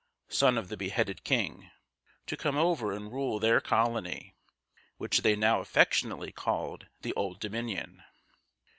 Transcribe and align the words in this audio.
son 0.29 0.57
of 0.57 0.67
the 0.69 0.75
beheaded 0.77 1.23
king, 1.23 1.69
to 2.25 2.35
come 2.35 2.57
over 2.57 2.91
and 2.91 3.13
rule 3.13 3.37
their 3.39 3.61
colony, 3.61 4.33
which 4.97 5.21
they 5.21 5.35
now 5.35 5.59
affectionately 5.59 6.31
called 6.31 6.87
"the 7.03 7.13
Old 7.13 7.39
Dominion." 7.39 8.01